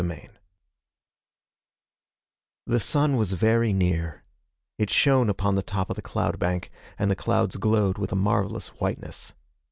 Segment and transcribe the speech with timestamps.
[2.65, 4.23] The sun was very near.
[4.79, 8.15] It shone upon the top of the cloud bank and the clouds glowed with a
[8.15, 9.33] marvelous whiteness.